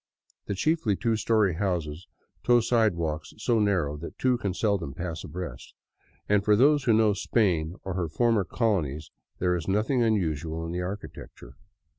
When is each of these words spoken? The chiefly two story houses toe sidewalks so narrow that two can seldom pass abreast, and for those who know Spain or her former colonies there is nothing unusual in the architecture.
The 0.47 0.55
chiefly 0.55 0.95
two 0.95 1.15
story 1.15 1.53
houses 1.53 2.07
toe 2.43 2.59
sidewalks 2.59 3.35
so 3.37 3.59
narrow 3.59 3.97
that 3.97 4.17
two 4.17 4.39
can 4.39 4.55
seldom 4.55 4.95
pass 4.95 5.23
abreast, 5.23 5.75
and 6.27 6.43
for 6.43 6.55
those 6.55 6.85
who 6.85 6.93
know 6.93 7.13
Spain 7.13 7.75
or 7.83 7.93
her 7.93 8.09
former 8.09 8.43
colonies 8.43 9.11
there 9.37 9.55
is 9.55 9.67
nothing 9.67 10.01
unusual 10.01 10.65
in 10.65 10.71
the 10.71 10.81
architecture. 10.81 11.55